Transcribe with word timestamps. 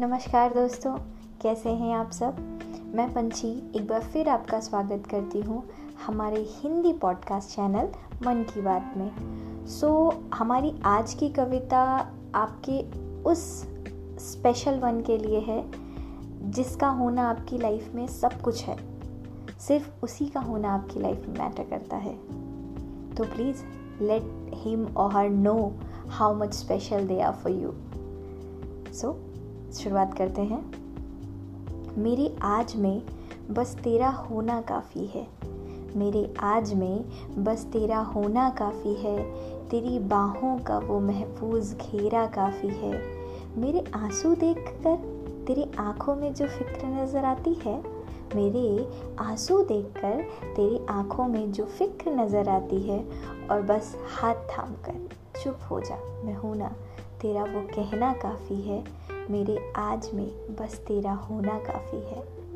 नमस्कार 0.00 0.54
दोस्तों 0.54 0.96
कैसे 1.42 1.70
हैं 1.70 1.96
आप 1.96 2.10
सब? 2.10 2.36
मैं 2.94 3.14
पंछी 3.14 3.72
एक 3.76 3.86
बार 3.88 4.00
फिर 4.00 4.28
आपका 4.28 4.60
स्वागत 4.60 5.06
करती 5.10 5.40
हूँ 5.40 5.62
हमारे 6.06 6.46
हिंदी 6.48 6.92
पॉडकास्ट 6.92 7.50
चैनल 7.50 7.88
मन 8.26 8.42
की 8.42 8.60
बात 8.60 8.94
में। 8.96 9.12
सो 9.66 10.10
so, 10.10 10.34
हमारी 10.34 10.80
आज 10.84 11.14
की 11.14 11.28
कविता 11.28 12.12
आपके 12.34 12.82
उस 13.22 13.66
स्पेशल 14.18 14.78
वन 14.78 15.00
के 15.00 15.18
लिए 15.18 15.40
है 15.40 15.70
जिसका 16.50 16.88
होना 16.88 17.30
आपकी 17.30 17.58
लाइफ 17.58 17.94
में 17.94 18.06
सब 18.06 18.40
कुछ 18.40 18.64
है। 18.64 18.76
सिर्फ़ 19.60 20.04
उसी 20.04 20.26
का 20.26 20.40
होना 20.40 20.74
आपकी 20.74 21.00
लाइफ 21.00 21.26
में 21.28 21.38
मैटर 21.38 21.62
करता 21.62 21.96
है। 21.96 22.14
तो 23.14 23.24
प्लीज़ 23.24 23.62
लेट 24.02 24.50
हिम 24.54 24.86
और 24.86 25.12
her 25.12 25.30
know 25.30 25.72
how 26.08 26.34
much 26.34 26.54
special 26.54 27.06
they 27.06 27.20
are 27.20 27.32
for 27.32 27.52
you 27.52 27.72
so 28.92 29.27
शुरुआत 29.72 30.14
करते 30.14 30.42
हैं। 30.42 30.60
मेरे 31.98 32.36
आज 32.42 32.76
में 32.76 33.02
बस 33.50 33.74
तेरा 33.74 34.08
होना 34.08 34.60
काफ़ी 34.60 35.06
है। 35.06 35.26
मेरे 35.96 36.34
आज 36.40 36.72
में 36.74 37.04
बस 37.44 37.64
तेरा 37.64 37.98
होना 37.98 38.48
काफ़ी 38.50 38.94
है। 38.94 39.16
तेरी 39.68 39.98
बाहों 39.98 40.58
का 40.58 40.78
वो 40.78 41.00
महफूज 41.00 41.74
घेरा 41.74 42.26
काफ़ी 42.26 42.68
है। 42.68 42.92
मेरे 43.58 43.84
आँसू 43.94 44.34
देखकर 44.34 44.96
तेरी 45.46 45.64
आँखों 45.78 46.14
में 46.16 46.34
जो 46.34 46.46
फ़िक्र 46.46 46.86
नज़र 46.86 47.24
आती 47.24 47.54
है, 47.54 47.82
मेरे 48.36 48.88
आँसू 49.20 49.62
देखकर 49.62 50.22
तेरी 50.56 50.80
आँखों 50.90 51.28
में 51.28 51.52
जो 51.52 51.64
फ़िक्र 51.64 52.10
नज़र 52.10 52.48
आती 52.48 52.80
है, 52.82 53.04
और 53.50 53.62
बस 53.62 53.96
हाथ 54.20 54.34
थाम 54.34 54.72
कर 54.84 55.08
चुप 55.42 55.58
हो 55.70 55.80
जा। 55.80 55.96
मैं 56.24 56.36
हूँ 56.36 56.56
ना, 56.56 56.68
तेरा 57.20 57.44
वो 57.44 57.60
कहना 57.66 58.12
काफ़ी 58.12 58.60
है। 58.62 58.84
मेरे 59.30 59.72
आज 59.76 60.10
में 60.14 60.56
बस 60.56 60.78
तेरा 60.78 61.12
होना 61.12 61.58
काफ़ी 61.58 61.98
है। 61.98 62.47